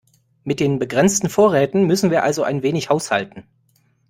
Mit 0.43 0.59
den 0.59 0.79
begrenzten 0.79 1.29
Vorräten 1.29 1.85
müssen 1.85 2.09
wir 2.09 2.23
also 2.23 2.41
ein 2.41 2.63
wenig 2.63 2.89
haushalten. 2.89 3.43